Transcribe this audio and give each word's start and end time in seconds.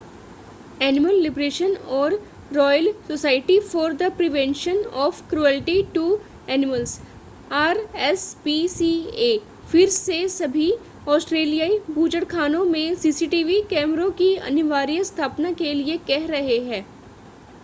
Animal 0.81 1.15
liberation 1.21 1.75
और 1.95 2.13
royal 2.53 2.91
society 3.07 3.59
for 3.59 3.93
the 3.93 4.09
prevention 4.11 4.77
of 5.03 5.21
cruelty 5.29 5.81
to 5.95 6.05
animals 6.49 6.99
RSPCA 7.51 9.37
फिर 9.71 9.89
से 9.89 10.27
सभी 10.29 10.71
ऑस्ट्रेलियाई 11.07 11.77
बूचड़खानों 11.89 12.63
में 12.65 12.95
सीसीटीवी 12.95 13.61
कैमरों 13.69 14.09
की 14.13 14.35
अनिवार्य 14.49 15.03
स्थापना 15.03 15.51
के 15.51 15.73
लिए 15.73 15.97
कह 16.07 16.25
रहे 16.27 16.57
हैं। 16.65 16.85